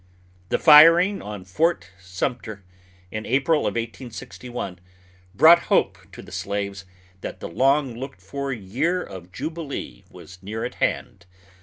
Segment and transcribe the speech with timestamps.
[0.49, 2.63] The firing on Fort Sumter,
[3.11, 4.79] in April of 1861,
[5.35, 6.85] brought hope to the slaves
[7.21, 11.27] that the long looked for year of jubilee was near at hand.